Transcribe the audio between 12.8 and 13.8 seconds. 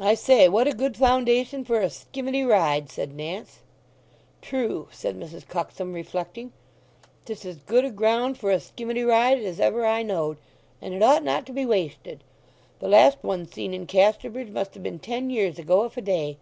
The last one seen